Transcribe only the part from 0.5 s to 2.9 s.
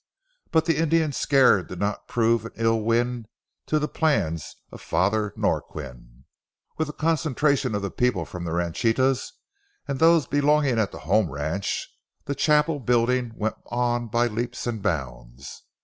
the Indian scare did not prove an ill